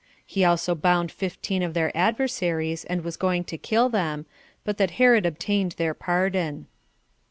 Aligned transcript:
He 0.25 0.43
also 0.43 0.73
bound 0.73 1.11
fifteen 1.11 1.61
of 1.61 1.75
their 1.75 1.95
adversaries, 1.95 2.85
and 2.85 3.03
was 3.03 3.17
going 3.17 3.43
to 3.43 3.55
kill 3.55 3.87
them, 3.87 4.25
but 4.63 4.79
that 4.79 4.89
Herod 4.97 5.27
obtained 5.27 5.73
their 5.73 5.93
pardon. 5.93 6.65